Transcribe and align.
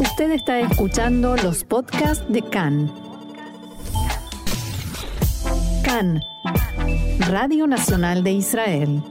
Usted 0.00 0.32
está 0.32 0.58
escuchando 0.58 1.36
los 1.36 1.62
podcasts 1.62 2.24
de 2.28 2.42
CAN. 2.42 2.92
CAN, 5.84 6.20
Radio 7.28 7.68
Nacional 7.68 8.24
de 8.24 8.32
Israel. 8.32 9.02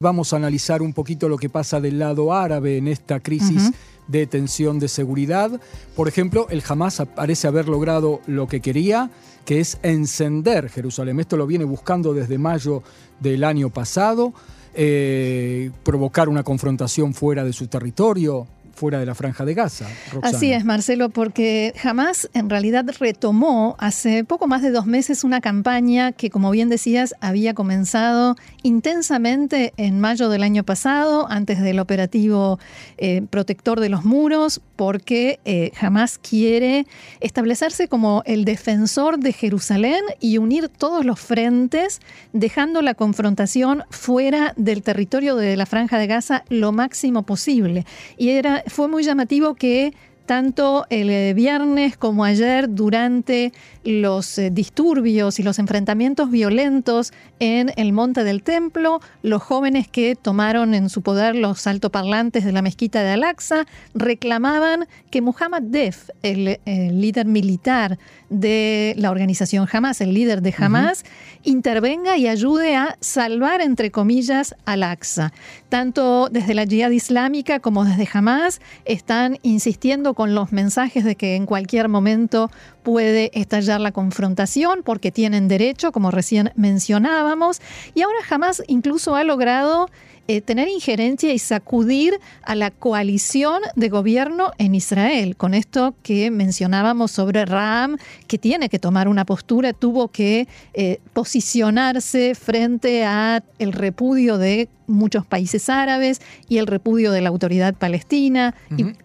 Vamos 0.00 0.32
a 0.32 0.36
analizar 0.36 0.82
un 0.82 0.92
poquito 0.92 1.28
lo 1.28 1.38
que 1.38 1.48
pasa 1.48 1.80
del 1.80 2.00
lado 2.00 2.32
árabe 2.32 2.76
en 2.76 2.88
esta 2.88 3.20
crisis 3.20 3.70
de 4.08 4.26
tensión 4.26 4.80
de 4.80 4.88
seguridad. 4.88 5.60
Por 5.94 6.08
ejemplo, 6.08 6.48
el 6.50 6.62
Hamas 6.68 7.00
parece 7.14 7.46
haber 7.46 7.68
logrado 7.68 8.20
lo 8.26 8.48
que 8.48 8.60
quería, 8.60 9.10
que 9.44 9.60
es 9.60 9.78
encender 9.84 10.68
Jerusalén. 10.70 11.20
Esto 11.20 11.36
lo 11.36 11.46
viene 11.46 11.64
buscando 11.64 12.14
desde 12.14 12.36
mayo 12.36 12.82
del 13.20 13.44
año 13.44 13.70
pasado, 13.70 14.32
eh, 14.74 15.70
provocar 15.84 16.28
una 16.28 16.42
confrontación 16.42 17.14
fuera 17.14 17.44
de 17.44 17.52
su 17.52 17.68
territorio, 17.68 18.48
fuera 18.74 18.98
de 18.98 19.06
la 19.06 19.14
franja 19.14 19.44
de 19.44 19.54
Gaza. 19.54 19.86
Así 20.22 20.52
es, 20.52 20.64
Marcelo, 20.64 21.10
porque 21.10 21.72
jamás 21.76 22.28
en 22.34 22.50
realidad 22.50 22.84
retomó 22.98 23.76
hace 23.78 24.24
poco 24.24 24.46
más 24.46 24.62
de 24.62 24.70
dos 24.70 24.86
meses 24.86 25.24
una 25.24 25.40
campaña 25.40 26.12
que, 26.12 26.30
como 26.30 26.50
bien 26.50 26.68
decías, 26.68 27.14
había 27.20 27.54
comenzado 27.54 28.36
intensamente 28.62 29.72
en 29.76 30.00
mayo 30.00 30.28
del 30.28 30.42
año 30.42 30.64
pasado, 30.64 31.30
antes 31.30 31.60
del 31.60 31.78
operativo 31.78 32.58
eh, 32.98 33.22
protector 33.30 33.80
de 33.80 33.88
los 33.88 34.04
muros, 34.04 34.60
porque 34.76 35.40
eh, 35.44 35.72
jamás 35.74 36.18
quiere 36.18 36.86
establecerse 37.20 37.88
como 37.88 38.22
el 38.26 38.44
defensor 38.44 39.18
de 39.18 39.32
Jerusalén 39.32 40.02
y 40.20 40.38
unir 40.38 40.68
todos 40.68 41.04
los 41.04 41.20
frentes, 41.20 42.00
dejando 42.32 42.82
la 42.82 42.94
confrontación 42.94 43.84
fuera 43.90 44.54
del 44.56 44.82
territorio 44.82 45.36
de 45.36 45.56
la 45.56 45.66
franja 45.66 45.98
de 45.98 46.06
Gaza 46.06 46.44
lo 46.48 46.72
máximo 46.72 47.22
posible. 47.24 47.84
Y 48.16 48.30
era, 48.30 48.59
fue 48.66 48.88
muy 48.88 49.02
llamativo 49.02 49.54
que 49.54 49.94
tanto 50.30 50.86
el 50.90 51.10
eh, 51.10 51.34
viernes 51.34 51.96
como 51.96 52.24
ayer 52.24 52.72
durante 52.72 53.52
los 53.82 54.38
eh, 54.38 54.50
disturbios 54.52 55.40
y 55.40 55.42
los 55.42 55.58
enfrentamientos 55.58 56.30
violentos 56.30 57.12
en 57.40 57.72
el 57.74 57.92
Monte 57.92 58.22
del 58.22 58.44
Templo, 58.44 59.00
los 59.22 59.42
jóvenes 59.42 59.88
que 59.88 60.14
tomaron 60.14 60.72
en 60.74 60.88
su 60.88 61.02
poder 61.02 61.34
los 61.34 61.66
altoparlantes 61.66 62.44
de 62.44 62.52
la 62.52 62.62
mezquita 62.62 63.02
de 63.02 63.10
Al-Aqsa 63.10 63.66
reclamaban 63.92 64.86
que 65.10 65.20
Muhammad 65.20 65.62
Def, 65.62 66.10
el, 66.22 66.60
líder 66.64 67.26
militar 67.26 67.98
de 68.28 68.94
la 68.96 69.10
organización 69.10 69.66
Hamas, 69.72 70.00
el 70.00 70.14
líder 70.14 70.42
de 70.42 70.54
Hamas, 70.56 71.04
intervenga 71.42 72.16
y 72.18 72.28
ayude 72.28 72.76
a 72.76 72.96
salvar, 73.00 73.62
entre 73.62 73.90
comillas, 73.90 74.54
Al-Aqsa. 74.64 75.32
Tanto 75.68 76.28
desde 76.30 76.54
la 76.54 76.66
Jihad 76.66 76.90
Islámica 76.90 77.58
como 77.58 77.84
desde 77.84 78.08
Hamas 78.12 78.60
están 78.84 79.38
insistiendo 79.42 80.14
con 80.20 80.34
los 80.34 80.52
mensajes 80.52 81.02
de 81.02 81.16
que 81.16 81.34
en 81.34 81.46
cualquier 81.46 81.88
momento 81.88 82.50
puede 82.82 83.30
estallar 83.32 83.80
la 83.80 83.90
confrontación 83.90 84.82
porque 84.84 85.10
tienen 85.10 85.48
derecho, 85.48 85.92
como 85.92 86.10
recién 86.10 86.52
mencionábamos, 86.56 87.62
y 87.94 88.02
ahora 88.02 88.18
jamás 88.22 88.62
incluso 88.66 89.16
ha 89.16 89.24
logrado 89.24 89.88
eh, 90.32 90.40
tener 90.42 90.68
injerencia 90.68 91.34
y 91.34 91.40
sacudir 91.40 92.20
a 92.44 92.54
la 92.54 92.70
coalición 92.70 93.60
de 93.74 93.88
gobierno 93.88 94.52
en 94.58 94.76
Israel. 94.76 95.34
Con 95.34 95.54
esto 95.54 95.96
que 96.04 96.30
mencionábamos 96.30 97.10
sobre 97.10 97.44
Ram, 97.44 97.96
que 98.28 98.38
tiene 98.38 98.68
que 98.68 98.78
tomar 98.78 99.08
una 99.08 99.24
postura, 99.24 99.72
tuvo 99.72 100.06
que 100.06 100.46
eh, 100.72 101.00
posicionarse 101.14 102.36
frente 102.36 103.04
a 103.04 103.42
el 103.58 103.72
repudio 103.72 104.38
de 104.38 104.68
muchos 104.86 105.26
países 105.26 105.68
árabes 105.68 106.20
y 106.48 106.58
el 106.58 106.68
repudio 106.68 107.10
de 107.10 107.22
la 107.22 107.28
autoridad 107.30 107.74
palestina 107.74 108.54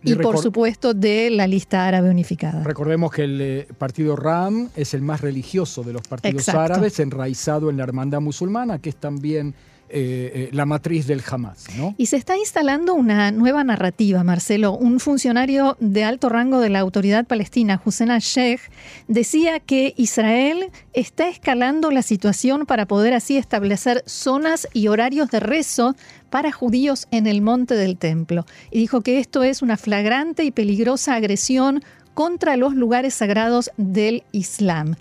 y, 0.04 0.14
por 0.14 0.38
supuesto 0.38 0.94
de 0.94 1.32
la 1.32 1.48
lista 1.48 1.88
árabe 1.88 2.12
unificada. 2.12 2.64
Recordemos 2.64 3.12
que 3.12 3.24
el 3.24 3.42
eh, 3.42 3.68
partido 3.80 4.16
RAM 4.16 4.70
es 4.76 4.94
el 4.94 5.02
más 5.02 5.22
religioso 5.22 5.82
de 5.82 5.94
los 5.94 6.08
partidos 6.08 6.50
árabes, 6.50 7.00
enraizado 7.00 7.72
en 7.72 7.78
la 7.78 7.84
hermandad 7.84 8.22
musulmana, 8.22 8.78
que 8.78 8.90
es 8.90 8.96
también 8.96 9.56
eh, 9.88 10.32
eh, 10.34 10.50
la 10.52 10.66
matriz 10.66 11.06
del 11.06 11.22
Hamas. 11.30 11.68
Y 11.98 12.08
se 12.08 12.18
está 12.18 12.36
instalando 12.38 12.96
una 12.96 13.32
nueva 13.32 13.64
narrativa, 13.64 14.24
Marcelo. 14.24 14.74
Un 14.74 15.00
funcionario 15.00 15.78
de 15.80 16.04
alto 16.04 16.28
rango 16.28 16.60
de 16.60 16.70
la 16.70 16.80
autoridad 16.80 17.26
palestina, 17.28 17.80
Hussein 17.86 18.10
al-Sheikh, 18.10 18.62
decía 19.08 19.60
que 19.60 19.94
Israel 19.96 20.72
está 20.94 21.30
escalando 21.30 21.92
la 21.92 22.02
situación 22.02 22.66
para 22.66 22.88
poder 22.88 23.14
así 23.14 23.38
establecer 23.38 24.04
zonas 24.08 24.68
y 24.74 24.88
horarios 24.88 25.30
de 25.30 25.40
rezo 25.40 25.96
para 26.32 26.52
judíos 26.52 27.08
en 27.12 27.28
el 27.28 27.44
monte 27.44 27.76
del 27.76 27.98
templo. 27.98 28.46
Y 28.72 28.80
dijo 28.80 29.02
que 29.02 29.20
esto 29.20 29.44
es 29.44 29.62
una 29.62 29.78
flagrante 29.78 30.44
y 30.44 30.52
peligrosa 30.52 31.14
agresión 31.14 31.84
contra 32.16 32.58
los 32.58 32.74
lugares 32.74 33.14
sagrados 33.14 33.70
del 33.78 34.24
Islam. 34.32 34.96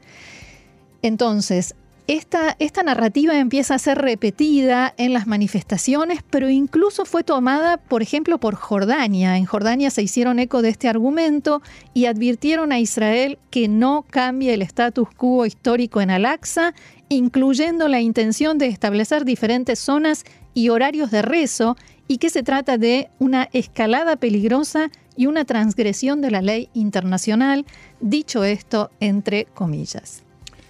Entonces, 1.01 1.75
esta, 2.07 2.83
narrativa 2.85 3.39
empieza 3.39 3.75
a 3.75 3.79
ser 3.79 3.97
repetida 3.97 4.93
en 4.99 5.15
las 5.15 5.27
manifestaciones, 5.27 6.21
pero 6.29 6.51
incluso 6.51 7.07
fue 7.07 7.25
tomada, 7.25 7.79
por 7.79 8.03
ejemplo, 8.03 8.39
por 8.39 8.57
Jordania. 8.57 9.39
En 9.39 9.47
Jordania 9.47 9.91
se 9.91 10.03
hicieron 10.03 10.39
eco 10.39 10.61
de 10.61 10.69
este 10.69 10.89
argumento 10.89 11.63
y 11.95 12.05
advirtieron 12.05 12.73
a 12.73 12.79
Israel 12.79 13.39
que 13.51 13.69
no 13.69 14.05
cambie 14.11 14.53
el 14.53 14.61
status 14.61 15.09
quo 15.17 15.47
histórico 15.47 16.03
en 16.03 16.11
Al-Aqsa, 16.11 16.75
incluyendo 17.09 17.89
la 17.89 18.03
intención 18.03 18.59
de 18.59 18.67
establecer 18.67 19.25
diferentes 19.25 19.79
zonas 19.79 20.25
y 20.53 20.69
horarios 20.69 21.11
de 21.11 21.23
rezo, 21.23 21.77
y 22.07 22.19
que 22.19 22.29
se 22.29 22.43
trata 22.43 22.77
de 22.77 23.09
una 23.19 23.49
escalada 23.55 24.17
peligrosa 24.17 24.91
y 25.17 25.25
una 25.25 25.47
transgresión 25.47 26.21
de 26.21 26.31
la 26.31 26.43
ley 26.43 26.69
internacional, 26.75 27.65
dicho 28.01 28.45
esto 28.45 28.91
entre 29.01 29.47
comillas. 29.47 30.24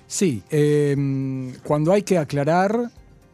Sí, 0.06 0.42
em, 0.50 1.52
cuando 1.62 1.92
hay 1.92 2.02
que 2.02 2.18
aclarar 2.18 2.90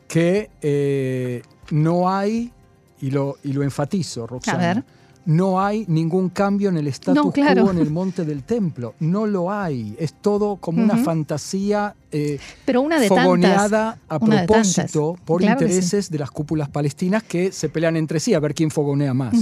que 0.08 0.50
eh, 0.60 1.42
no 1.70 2.10
hay, 2.10 2.52
y 3.00 3.10
lo, 3.10 3.36
y 3.44 3.52
lo 3.52 3.62
enfatizo, 3.62 4.26
Roxana, 4.26 4.84
no 5.26 5.60
hay 5.60 5.84
ningún 5.86 6.30
cambio 6.30 6.70
en 6.70 6.78
el 6.78 6.88
status 6.88 7.32
quo 7.32 7.70
en 7.70 7.78
el 7.78 7.90
monte 7.90 8.24
del 8.24 8.42
templo. 8.42 8.94
No 9.00 9.26
lo 9.26 9.52
hay. 9.52 9.94
Es 9.98 10.14
todo 10.14 10.56
como 10.56 10.82
una 10.82 10.96
fantasía 10.96 11.94
eh, 12.10 12.38
Pero 12.64 12.80
una 12.80 12.98
de 12.98 13.08
fogoneada 13.08 13.98
a 14.08 14.18
propósito 14.18 15.16
por 15.24 15.42
intereses 15.42 16.10
de 16.10 16.18
las 16.18 16.30
cúpulas 16.30 16.68
palestinas 16.68 17.22
que 17.22 17.52
se 17.52 17.68
pelean 17.68 17.96
entre 17.96 18.18
sí 18.18 18.34
a 18.34 18.40
ver 18.40 18.54
quién 18.54 18.70
fogonea 18.70 19.14
más. 19.14 19.34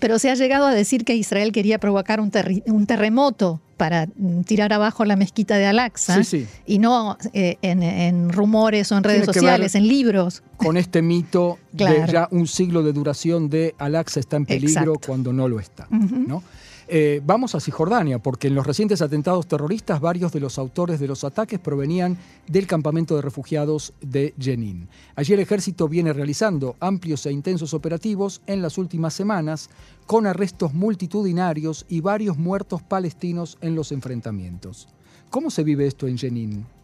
Pero 0.00 0.18
se 0.18 0.30
ha 0.30 0.34
llegado 0.34 0.66
a 0.66 0.74
decir 0.74 1.04
que 1.04 1.14
Israel 1.14 1.52
quería 1.52 1.78
provocar 1.78 2.20
un, 2.20 2.32
un 2.66 2.86
terremoto 2.86 3.60
para 3.76 4.06
mm, 4.06 4.42
tirar 4.42 4.72
abajo 4.72 5.04
la 5.04 5.16
mezquita 5.16 5.56
de 5.56 5.66
Al-Aqsa 5.66 6.20
y 6.66 6.78
no 6.78 7.18
eh, 7.32 7.58
en, 7.62 8.32
rumores 8.32 8.90
o 8.92 8.96
en 8.96 9.04
redes 9.04 9.26
sociales, 9.26 9.74
en 9.74 9.86
libros. 9.86 10.42
Con 10.56 10.76
este 10.76 11.02
mito 11.02 11.58
de 11.72 12.06
ya 12.10 12.28
un 12.30 12.46
siglo 12.46 12.82
de 12.82 12.92
duración 12.92 13.50
de 13.50 13.74
Al-Aqsa 13.78 14.20
está 14.20 14.36
en 14.36 14.46
peligro 14.46 14.94
cuando 15.04 15.32
no 15.32 15.48
lo 15.48 15.60
está. 15.60 15.86
¿no? 15.90 16.42
Eh, 16.88 17.20
vamos 17.24 17.54
a 17.54 17.60
Cisjordania, 17.60 18.20
porque 18.20 18.46
en 18.46 18.54
los 18.54 18.66
recientes 18.66 19.02
atentados 19.02 19.48
terroristas 19.48 20.00
varios 20.00 20.32
de 20.32 20.38
los 20.38 20.56
autores 20.58 21.00
de 21.00 21.08
los 21.08 21.24
ataques 21.24 21.58
provenían 21.58 22.16
del 22.46 22.68
campamento 22.68 23.16
de 23.16 23.22
refugiados 23.22 23.92
de 24.00 24.34
Jenin. 24.38 24.88
Allí 25.16 25.32
el 25.34 25.40
ejército 25.40 25.88
viene 25.88 26.12
realizando 26.12 26.76
amplios 26.78 27.26
e 27.26 27.32
intensos 27.32 27.74
operativos 27.74 28.40
en 28.46 28.62
las 28.62 28.78
últimas 28.78 29.14
semanas, 29.14 29.68
con 30.06 30.26
arrestos 30.26 30.74
multitudinarios 30.74 31.86
y 31.88 32.00
varios 32.00 32.38
muertos 32.38 32.82
palestinos 32.82 33.58
en 33.60 33.74
los 33.74 33.90
enfrentamientos. 33.90 34.88
¿Cómo 35.30 35.50
se 35.50 35.64
vive 35.64 35.86
esto 35.86 36.06
en 36.06 36.16
Jenin? 36.16 36.75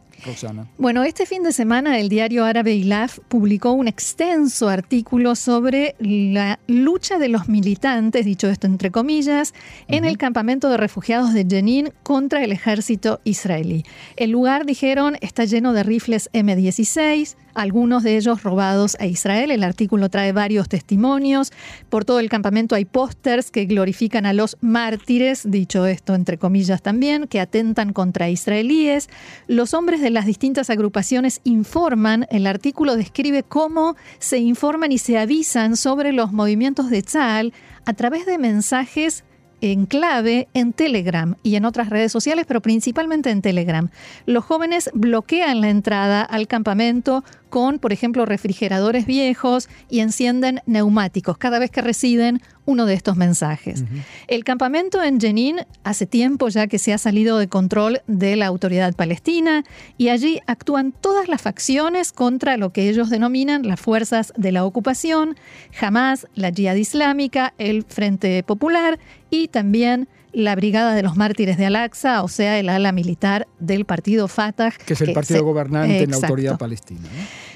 Bueno, 0.78 1.02
este 1.02 1.26
fin 1.26 1.42
de 1.42 1.52
semana 1.52 1.98
el 1.98 2.08
diario 2.08 2.44
árabe 2.44 2.74
Ilaf 2.74 3.18
publicó 3.28 3.72
un 3.72 3.88
extenso 3.88 4.68
artículo 4.68 5.34
sobre 5.34 5.96
la 5.98 6.60
lucha 6.66 7.18
de 7.18 7.28
los 7.28 7.48
militantes, 7.48 8.24
dicho 8.24 8.48
esto 8.48 8.66
entre 8.66 8.90
comillas, 8.90 9.54
en 9.88 10.04
el 10.04 10.18
campamento 10.18 10.68
de 10.68 10.76
refugiados 10.76 11.34
de 11.34 11.46
Jenin 11.48 11.92
contra 12.02 12.44
el 12.44 12.52
ejército 12.52 13.20
israelí. 13.24 13.84
El 14.16 14.30
lugar, 14.30 14.64
dijeron, 14.66 15.16
está 15.20 15.44
lleno 15.44 15.72
de 15.72 15.82
rifles 15.82 16.30
M16, 16.32 17.36
algunos 17.54 18.02
de 18.02 18.16
ellos 18.16 18.42
robados 18.42 18.96
a 19.00 19.06
Israel. 19.06 19.50
El 19.50 19.64
artículo 19.64 20.08
trae 20.08 20.32
varios 20.32 20.68
testimonios. 20.68 21.52
Por 21.88 22.04
todo 22.04 22.20
el 22.20 22.28
campamento 22.28 22.74
hay 22.74 22.84
pósters 22.84 23.50
que 23.50 23.66
glorifican 23.66 24.26
a 24.26 24.32
los 24.32 24.56
mártires, 24.60 25.42
dicho 25.50 25.86
esto 25.86 26.14
entre 26.14 26.38
comillas 26.38 26.82
también, 26.82 27.26
que 27.26 27.40
atentan 27.40 27.92
contra 27.92 28.28
israelíes. 28.28 29.08
Los 29.46 29.74
hombres 29.74 30.00
de 30.00 30.10
las 30.10 30.26
distintas 30.26 30.70
agrupaciones 30.70 31.40
informan, 31.44 32.26
el 32.30 32.46
artículo 32.46 32.96
describe 32.96 33.42
cómo 33.42 33.96
se 34.18 34.38
informan 34.38 34.92
y 34.92 34.98
se 34.98 35.18
avisan 35.18 35.76
sobre 35.76 36.12
los 36.12 36.32
movimientos 36.32 36.90
de 36.90 37.02
Tzal 37.02 37.52
a 37.84 37.92
través 37.94 38.26
de 38.26 38.38
mensajes 38.38 39.24
en 39.62 39.86
clave 39.86 40.48
en 40.54 40.72
Telegram 40.72 41.36
y 41.42 41.54
en 41.54 41.64
otras 41.64 41.88
redes 41.88 42.12
sociales, 42.12 42.44
pero 42.46 42.60
principalmente 42.60 43.30
en 43.30 43.40
Telegram. 43.42 43.88
Los 44.26 44.44
jóvenes 44.44 44.90
bloquean 44.92 45.60
la 45.60 45.70
entrada 45.70 46.22
al 46.22 46.48
campamento 46.48 47.24
con, 47.52 47.78
por 47.78 47.92
ejemplo, 47.92 48.24
refrigeradores 48.24 49.04
viejos 49.04 49.68
y 49.90 50.00
encienden 50.00 50.62
neumáticos 50.64 51.36
cada 51.36 51.58
vez 51.58 51.70
que 51.70 51.82
residen 51.82 52.40
uno 52.64 52.86
de 52.86 52.94
estos 52.94 53.18
mensajes. 53.18 53.84
El 54.26 54.42
campamento 54.42 55.02
en 55.02 55.20
Jenin 55.20 55.56
hace 55.84 56.06
tiempo 56.06 56.48
ya 56.48 56.66
que 56.66 56.78
se 56.78 56.94
ha 56.94 56.98
salido 56.98 57.36
de 57.36 57.48
control 57.48 58.00
de 58.06 58.36
la 58.36 58.46
autoridad 58.46 58.94
palestina 58.94 59.64
y 59.98 60.08
allí 60.08 60.40
actúan 60.46 60.92
todas 60.92 61.28
las 61.28 61.42
facciones 61.42 62.12
contra 62.12 62.56
lo 62.56 62.72
que 62.72 62.88
ellos 62.88 63.10
denominan 63.10 63.68
las 63.68 63.78
fuerzas 63.78 64.32
de 64.34 64.50
la 64.50 64.64
ocupación, 64.64 65.36
Hamas, 65.78 66.26
la 66.34 66.52
Jihad 66.52 66.76
Islámica, 66.76 67.52
el 67.58 67.82
Frente 67.82 68.42
Popular 68.44 68.98
y 69.28 69.48
también 69.48 70.08
la 70.32 70.54
Brigada 70.54 70.94
de 70.94 71.02
los 71.02 71.16
Mártires 71.16 71.56
de 71.56 71.66
Al-Aqsa, 71.66 72.22
o 72.22 72.28
sea, 72.28 72.58
el 72.58 72.68
ala 72.68 72.92
militar 72.92 73.46
del 73.58 73.84
partido 73.84 74.28
Fatah. 74.28 74.70
Que 74.70 74.94
es 74.94 75.00
el 75.00 75.12
partido 75.12 75.44
gobernante 75.44 76.02
en 76.02 76.10
la 76.10 76.16
autoridad 76.16 76.58
palestina. 76.58 77.08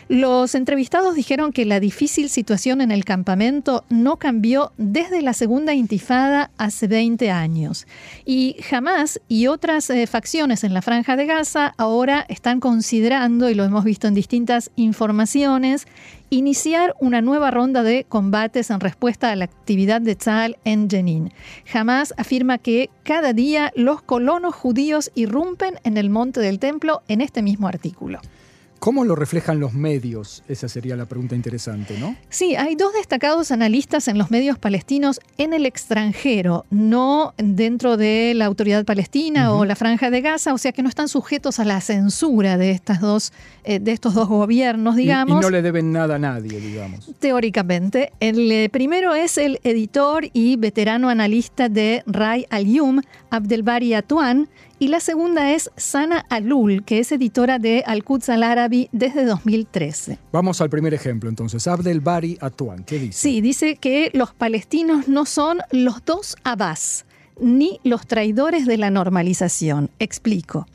Los 0.09 0.55
entrevistados 0.55 1.17
dijeron 1.17 1.51
que 1.53 1.65
la 1.65 1.81
difícil 1.81 2.31
situación 2.31 2.81
en 2.81 2.93
el 2.93 3.05
campamento 3.05 3.85
no 3.89 4.19
cambió 4.19 4.71
desde 4.77 5.21
la 5.21 5.33
segunda 5.33 5.75
intifada 5.75 6.53
hace 6.59 6.87
20 6.87 7.33
años. 7.33 7.89
Y 8.25 8.55
Hamas 8.71 9.21
y 9.27 9.49
otras 9.49 9.91
eh, 9.91 10.07
facciones 10.07 10.63
en 10.63 10.75
la 10.75 10.83
franja 10.83 11.17
de 11.17 11.27
Gaza 11.27 11.75
ahora 11.77 12.25
están 12.29 12.61
considerando, 12.61 13.51
y 13.51 13.55
lo 13.55 13.65
hemos 13.65 13.83
visto 13.83 14.07
en 14.07 14.15
distintas 14.15 14.71
informaciones, 14.77 15.89
iniciar 16.31 16.95
una 17.01 17.21
nueva 17.21 17.51
ronda 17.51 17.83
de 17.83 18.05
combates 18.09 18.71
en 18.71 18.79
respuesta 18.79 19.33
a 19.33 19.37
la 19.37 19.47
actividad 19.47 20.01
de 20.01 20.15
Tzal 20.15 20.57
en 20.63 20.89
Jenin. 20.89 21.33
Hamas 21.75 22.15
afirma 22.17 22.59
que 22.59 22.91
cada 23.03 23.33
día 23.33 23.73
los 23.75 24.03
colonos 24.03 24.55
judíos 24.55 25.11
irrumpen 25.17 25.81
en 25.83 25.97
el 25.97 26.11
monte 26.11 26.39
del 26.39 26.61
templo 26.61 27.03
en 27.09 27.23
este 27.23 27.43
mismo 27.43 27.67
artículo. 27.67 28.21
¿Cómo 28.79 29.05
lo 29.05 29.17
reflejan 29.17 29.59
los 29.59 29.73
medios? 29.73 30.43
Esa 30.49 30.69
sería 30.69 30.97
la 30.97 31.07
pregunta 31.07 31.35
interesante, 31.35 31.99
¿no? 31.99 32.17
Sí, 32.29 32.57
hay 32.57 32.77
dos 32.77 32.93
destacados 32.93 33.51
analistas 33.51 34.09
en 34.09 34.19
los 34.19 34.31
medios 34.31 34.59
palestinos 34.59 35.21
en 35.39 35.53
el 35.53 35.67
extranjero, 35.67 36.65
no 36.71 37.35
dentro 37.39 37.97
de 37.97 38.33
la 38.35 38.45
autoridad 38.47 38.85
palestina 38.85 39.53
o 39.53 39.65
la 39.65 39.77
franja 39.77 40.11
de 40.11 40.21
Gaza, 40.21 40.55
o 40.55 40.59
sea 40.59 40.73
que 40.73 40.83
no 40.83 40.89
están 40.89 41.09
sujetos 41.09 41.59
a 41.59 41.65
la 41.65 41.81
censura 41.81 42.59
de, 42.59 42.71
estas 42.71 43.01
dos, 43.01 43.33
eh, 43.65 43.79
de 43.81 43.93
estos 43.93 44.15
dos 44.15 44.29
gobiernos, 44.29 44.97
digamos. 44.97 45.41
Y, 45.41 45.43
no 45.43 45.51
le 45.51 45.63
deben 45.63 45.93
nada 45.93 46.17
a 46.17 46.19
nadie, 46.19 46.61
digamos. 46.61 47.11
Teóricamente. 47.19 48.13
El 48.21 48.51
eh, 48.53 48.69
primero 48.69 49.15
es 49.15 49.39
el 49.39 49.59
editor 49.65 50.29
y 50.33 50.57
veterano 50.57 51.09
analista 51.09 51.69
de 51.69 52.03
Ray 52.07 52.47
Al-Yum, 52.51 53.01
Abdelbari 53.31 53.95
Atuan, 53.95 54.49
y 54.79 54.89
la 54.89 55.01
segunda 55.01 55.53
es 55.53 55.71
Sana 55.77 56.27
Alul, 56.29 56.85
que 56.85 56.99
es 56.99 57.11
editora 57.13 57.59
de 57.59 57.83
Al-Quds 57.87 58.29
al-Arabi 58.29 58.89
desde 58.93 59.25
2013. 59.25 60.19
Vamos 60.33 60.61
al 60.61 60.69
primer 60.69 60.93
ejemplo 60.93 61.31
entonces. 61.31 61.67
Abdel 61.67 62.01
Bari 62.01 62.37
Atuan, 62.41 62.85
¿qué 62.85 62.99
dice? 62.99 63.19
Sí, 63.19 63.41
dice 63.41 63.77
que 63.77 64.11
los 64.13 64.35
palestinos 64.35 65.09
no 65.09 65.25
son 65.25 65.59
los 65.71 66.05
dos 66.05 66.37
Abbas, 66.45 67.07
ni 67.41 67.81
los 67.85 68.07
traidores 68.07 68.67
de 68.67 68.77
la 68.77 68.91
normalización. 68.91 69.91
Explico. 69.99 70.67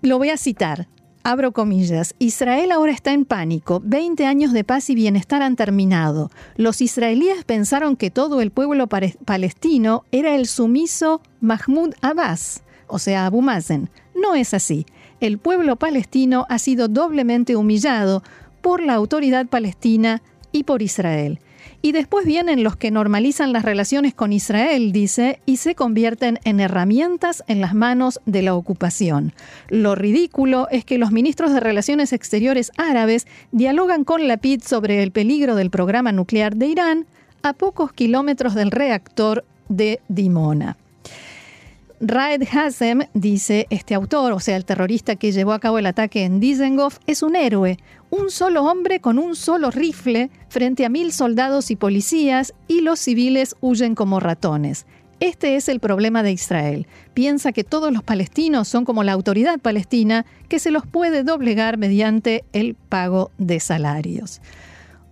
Lo 0.00 0.18
voy 0.18 0.30
a 0.30 0.36
citar. 0.36 0.88
Abro 1.26 1.52
comillas, 1.52 2.14
Israel 2.18 2.70
ahora 2.70 2.92
está 2.92 3.14
en 3.14 3.24
pánico, 3.24 3.80
20 3.82 4.26
años 4.26 4.52
de 4.52 4.62
paz 4.62 4.90
y 4.90 4.94
bienestar 4.94 5.40
han 5.40 5.56
terminado. 5.56 6.30
Los 6.56 6.82
israelíes 6.82 7.44
pensaron 7.44 7.96
que 7.96 8.10
todo 8.10 8.42
el 8.42 8.50
pueblo 8.50 8.88
palestino 8.88 10.04
era 10.12 10.34
el 10.34 10.46
sumiso 10.46 11.22
Mahmoud 11.40 11.94
Abbas 12.02 12.62
o 12.94 13.00
sea, 13.00 13.26
Abu 13.26 13.42
Mazen. 13.42 13.90
No 14.14 14.36
es 14.36 14.54
así. 14.54 14.86
El 15.18 15.38
pueblo 15.38 15.74
palestino 15.74 16.46
ha 16.48 16.60
sido 16.60 16.86
doblemente 16.86 17.56
humillado 17.56 18.22
por 18.62 18.80
la 18.80 18.94
autoridad 18.94 19.46
palestina 19.46 20.22
y 20.52 20.62
por 20.62 20.80
Israel. 20.80 21.40
Y 21.82 21.90
después 21.90 22.24
vienen 22.24 22.62
los 22.62 22.76
que 22.76 22.92
normalizan 22.92 23.52
las 23.52 23.64
relaciones 23.64 24.14
con 24.14 24.32
Israel, 24.32 24.92
dice, 24.92 25.40
y 25.44 25.56
se 25.56 25.74
convierten 25.74 26.38
en 26.44 26.60
herramientas 26.60 27.42
en 27.48 27.60
las 27.60 27.74
manos 27.74 28.20
de 28.26 28.42
la 28.42 28.54
ocupación. 28.54 29.32
Lo 29.70 29.96
ridículo 29.96 30.68
es 30.70 30.84
que 30.84 30.96
los 30.96 31.10
ministros 31.10 31.52
de 31.52 31.58
Relaciones 31.58 32.12
Exteriores 32.12 32.70
árabes 32.76 33.26
dialogan 33.50 34.04
con 34.04 34.28
la 34.28 34.36
PID 34.36 34.62
sobre 34.62 35.02
el 35.02 35.10
peligro 35.10 35.56
del 35.56 35.70
programa 35.70 36.12
nuclear 36.12 36.54
de 36.54 36.68
Irán 36.68 37.06
a 37.42 37.54
pocos 37.54 37.92
kilómetros 37.92 38.54
del 38.54 38.70
reactor 38.70 39.44
de 39.68 40.00
Dimona. 40.06 40.76
Raed 42.00 42.42
Hassem, 42.52 43.02
dice 43.14 43.66
este 43.70 43.94
autor, 43.94 44.32
o 44.32 44.40
sea, 44.40 44.56
el 44.56 44.64
terrorista 44.64 45.16
que 45.16 45.32
llevó 45.32 45.52
a 45.52 45.60
cabo 45.60 45.78
el 45.78 45.86
ataque 45.86 46.24
en 46.24 46.40
Dizengoff, 46.40 46.98
es 47.06 47.22
un 47.22 47.36
héroe, 47.36 47.78
un 48.10 48.30
solo 48.30 48.64
hombre 48.64 49.00
con 49.00 49.18
un 49.18 49.36
solo 49.36 49.70
rifle 49.70 50.30
frente 50.48 50.84
a 50.84 50.88
mil 50.88 51.12
soldados 51.12 51.70
y 51.70 51.76
policías 51.76 52.52
y 52.66 52.80
los 52.80 52.98
civiles 52.98 53.54
huyen 53.60 53.94
como 53.94 54.18
ratones. 54.18 54.86
Este 55.20 55.54
es 55.54 55.68
el 55.68 55.78
problema 55.78 56.22
de 56.22 56.32
Israel. 56.32 56.86
Piensa 57.14 57.52
que 57.52 57.64
todos 57.64 57.92
los 57.92 58.02
palestinos 58.02 58.66
son 58.66 58.84
como 58.84 59.04
la 59.04 59.12
autoridad 59.12 59.60
palestina 59.60 60.26
que 60.48 60.58
se 60.58 60.72
los 60.72 60.86
puede 60.86 61.22
doblegar 61.22 61.78
mediante 61.78 62.44
el 62.52 62.74
pago 62.74 63.30
de 63.38 63.60
salarios. 63.60 64.40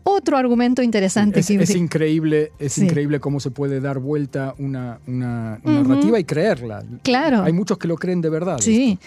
Otro 0.05 0.37
argumento 0.37 0.83
interesante. 0.83 1.41
Es, 1.41 1.51
es 1.51 1.75
increíble, 1.75 2.53
es 2.59 2.79
increíble 2.79 3.21
cómo 3.21 3.41
se 3.41 3.51
puede 3.51 3.81
dar 3.81 3.99
vuelta 3.99 4.55
una, 4.59 4.99
narrativa 5.07 6.19
y 6.19 6.25
creerla. 6.25 6.83
Claro. 7.03 7.43
Hay 7.43 7.53
muchos 7.53 7.79
que 7.79 7.89
lo 7.89 7.97
creen 7.97 8.21
de 8.21 8.31
verdad. 8.31 8.59
Sí. 8.59 8.99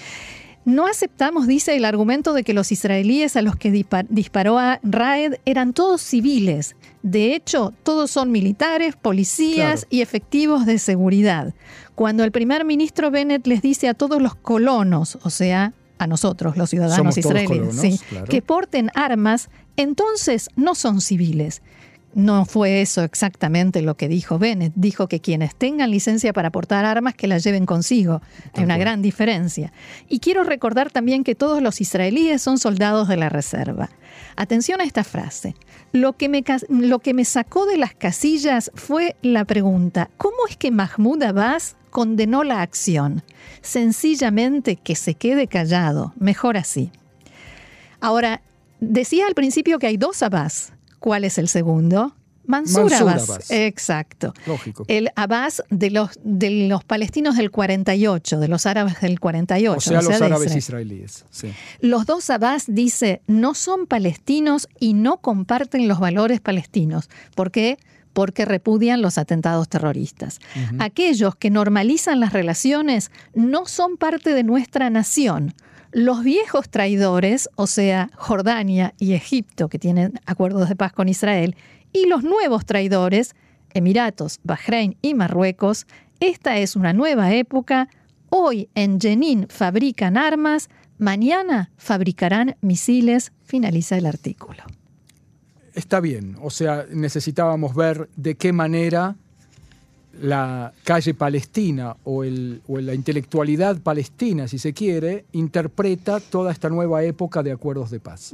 No 0.65 0.87
aceptamos, 0.87 1.45
dice 1.45 1.75
el 1.75 1.85
argumento 1.85 2.33
de 2.33 2.43
que 2.43 2.53
los 2.55 2.71
israelíes 2.71 3.35
a 3.35 3.43
los 3.43 3.55
que 3.55 3.71
disparó 4.09 4.57
a 4.57 4.79
Raed 4.81 5.35
eran 5.45 5.73
todos 5.73 6.01
civiles. 6.01 6.75
De 7.03 7.35
hecho, 7.35 7.71
todos 7.83 8.09
son 8.09 8.31
militares, 8.31 8.95
policías 8.95 9.85
y 9.91 10.01
efectivos 10.01 10.65
de 10.65 10.79
seguridad. 10.79 11.53
Cuando 11.93 12.23
el 12.23 12.31
primer 12.31 12.65
ministro 12.65 13.11
Bennett 13.11 13.45
les 13.45 13.61
dice 13.61 13.87
a 13.87 13.93
todos 13.93 14.19
los 14.19 14.33
colonos, 14.33 15.19
o 15.21 15.29
sea, 15.29 15.73
a 15.99 16.07
nosotros, 16.07 16.57
los 16.57 16.71
ciudadanos 16.71 17.15
israelíes, 17.15 18.03
que 18.27 18.41
porten 18.41 18.89
armas, 18.95 19.49
entonces 19.77 20.49
no 20.55 20.75
son 20.75 21.01
civiles. 21.01 21.61
No 22.15 22.45
fue 22.45 22.81
eso 22.81 23.03
exactamente 23.03 23.81
lo 23.81 23.97
que 23.97 24.07
dijo 24.07 24.39
Bennett. 24.39 24.71
Dijo 24.77 25.09
que 25.09 25.19
quienes 25.19 25.53
tengan 25.53 25.91
licencia 25.91 26.31
para 26.31 26.49
portar 26.49 26.85
armas, 26.85 27.13
que 27.13 27.27
las 27.27 27.43
lleven 27.43 27.65
consigo. 27.65 28.21
Hay 28.53 28.63
una 28.63 28.77
gran 28.77 29.01
diferencia. 29.01 29.73
Y 30.07 30.19
quiero 30.19 30.45
recordar 30.45 30.89
también 30.91 31.25
que 31.25 31.35
todos 31.35 31.61
los 31.61 31.81
israelíes 31.81 32.41
son 32.41 32.57
soldados 32.57 33.09
de 33.09 33.17
la 33.17 33.27
reserva. 33.27 33.89
Atención 34.37 34.79
a 34.79 34.85
esta 34.85 35.03
frase. 35.03 35.55
Lo 35.91 36.13
que 36.13 36.29
me, 36.29 36.41
lo 36.69 36.99
que 36.99 37.13
me 37.13 37.25
sacó 37.25 37.65
de 37.65 37.77
las 37.77 37.93
casillas 37.93 38.71
fue 38.75 39.17
la 39.21 39.43
pregunta, 39.43 40.09
¿cómo 40.15 40.47
es 40.49 40.55
que 40.55 40.71
Mahmoud 40.71 41.21
Abbas 41.21 41.75
condenó 41.89 42.45
la 42.45 42.61
acción? 42.61 43.23
Sencillamente 43.61 44.77
que 44.77 44.95
se 44.95 45.15
quede 45.15 45.47
callado. 45.47 46.13
Mejor 46.17 46.55
así. 46.55 46.91
Ahora, 47.99 48.41
Decía 48.79 49.27
al 49.27 49.35
principio 49.35 49.79
que 49.79 49.87
hay 49.87 49.97
dos 49.97 50.21
Abbas. 50.23 50.73
¿Cuál 50.99 51.23
es 51.23 51.37
el 51.37 51.47
segundo? 51.47 52.15
Mansur, 52.47 52.93
Abbas. 52.93 53.49
Exacto. 53.49 54.33
Lógico. 54.45 54.85
El 54.87 55.09
Abbas 55.15 55.63
de 55.69 55.91
los, 55.91 56.11
de 56.23 56.67
los 56.67 56.83
palestinos 56.83 57.37
del 57.37 57.51
48, 57.51 58.39
de 58.39 58.47
los 58.47 58.65
árabes 58.65 59.01
del 59.01 59.19
48. 59.19 59.77
O 59.77 59.81
sea, 59.81 60.01
los 60.01 60.21
árabes 60.21 60.55
israelíes. 60.55 61.25
Los 61.79 62.05
dos 62.05 62.29
Abbas, 62.29 62.65
dice, 62.67 63.21
no 63.27 63.53
son 63.53 63.87
palestinos 63.87 64.67
y 64.79 64.93
no 64.93 65.17
comparten 65.17 65.87
los 65.87 65.99
valores 65.99 66.39
palestinos. 66.39 67.09
¿Por 67.35 67.51
qué? 67.51 67.77
Porque 68.13 68.45
repudian 68.45 69.01
los 69.01 69.17
atentados 69.17 69.67
terroristas. 69.67 70.39
Aquellos 70.79 71.35
que 71.35 71.49
normalizan 71.49 72.19
las 72.19 72.31
relaciones 72.31 73.11
no 73.33 73.65
son 73.65 73.97
parte 73.97 74.33
de 74.33 74.43
nuestra 74.43 74.89
nación 74.89 75.53
los 75.95 76.25
viejos 76.25 76.69
traidores, 76.69 77.49
o 77.55 77.67
sea, 77.67 78.09
Jordania 78.17 78.93
y 78.99 79.13
Egipto, 79.13 79.69
que 79.69 79.79
tienen 79.79 80.19
acuerdos 80.25 80.67
de 80.67 80.75
paz 80.75 80.91
con 80.91 81.07
Israel, 81.07 81.55
y 81.93 82.07
los 82.07 82.21
nuevos 82.21 82.65
traidores, 82.65 83.33
Emiratos, 83.73 84.41
Bahrein 84.43 84.97
y 85.01 85.13
Marruecos, 85.13 85.87
esta 86.19 86.57
es 86.57 86.75
una 86.75 86.91
nueva 86.91 87.33
época. 87.33 87.87
Hoy 88.29 88.67
en 88.75 88.99
Jenin 88.99 89.47
fabrican 89.47 90.17
armas, 90.17 90.67
mañana 90.97 91.71
fabricarán 91.77 92.57
misiles, 92.59 93.31
finaliza 93.45 93.97
el 93.97 94.05
artículo. 94.05 94.63
Está 95.75 96.01
bien, 96.01 96.35
o 96.41 96.49
sea, 96.49 96.85
necesitábamos 96.91 97.73
ver 97.73 98.09
de 98.17 98.35
qué 98.35 98.51
manera 98.51 99.15
la 100.21 100.73
calle 100.83 101.13
palestina 101.13 101.95
o, 102.03 102.23
el, 102.23 102.61
la 102.67 102.93
intelectualidad 102.93 103.77
palestina, 103.81 104.47
si 104.47 104.59
se 104.59 104.73
quiere, 104.73 105.25
interpreta 105.31 106.19
toda 106.19 106.51
esta 106.51 106.69
nueva 106.69 107.03
época 107.03 107.43
de 107.43 107.51
acuerdos 107.51 107.91
de 107.91 107.99
paz. 107.99 108.31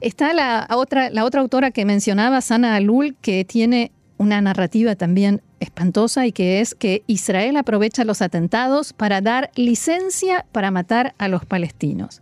Está 0.00 0.32
la 0.32 0.68
otra, 0.70 1.10
la 1.10 1.24
otra 1.24 1.40
autora 1.40 1.70
que 1.70 1.84
mencionaba, 1.84 2.40
Sana 2.40 2.76
Alul, 2.76 3.16
que 3.20 3.44
tiene 3.44 3.92
una 4.18 4.40
narrativa 4.40 4.94
también 4.94 5.42
espantosa 5.60 6.26
y 6.26 6.32
que 6.32 6.60
es 6.60 6.74
que 6.74 7.02
Israel 7.06 7.56
aprovecha 7.56 8.04
los 8.04 8.22
atentados 8.22 8.92
para 8.92 9.20
dar 9.20 9.50
licencia 9.56 10.46
para 10.52 10.70
matar 10.70 11.14
a 11.18 11.28
los 11.28 11.44
palestinos. 11.44 12.20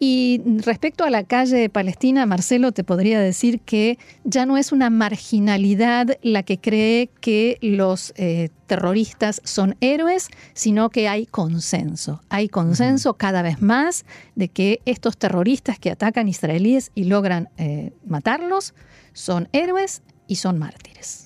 Y 0.00 0.40
respecto 0.58 1.04
a 1.04 1.10
la 1.10 1.24
calle 1.24 1.68
palestina, 1.68 2.24
Marcelo, 2.24 2.70
te 2.70 2.84
podría 2.84 3.20
decir 3.20 3.60
que 3.60 3.98
ya 4.22 4.46
no 4.46 4.56
es 4.56 4.70
una 4.70 4.90
marginalidad 4.90 6.18
la 6.22 6.44
que 6.44 6.58
cree 6.58 7.10
que 7.20 7.58
los 7.62 8.12
eh, 8.16 8.50
terroristas 8.66 9.40
son 9.44 9.76
héroes, 9.80 10.28
sino 10.54 10.90
que 10.90 11.08
hay 11.08 11.26
consenso. 11.26 12.22
Hay 12.28 12.48
consenso 12.48 13.14
cada 13.14 13.42
vez 13.42 13.60
más 13.60 14.04
de 14.36 14.48
que 14.48 14.80
estos 14.84 15.16
terroristas 15.16 15.80
que 15.80 15.90
atacan 15.90 16.28
israelíes 16.28 16.92
y 16.94 17.04
logran 17.04 17.48
eh, 17.56 17.92
matarlos 18.06 18.74
son 19.12 19.48
héroes 19.52 20.02
y 20.28 20.36
son 20.36 20.58
mártires. 20.58 21.24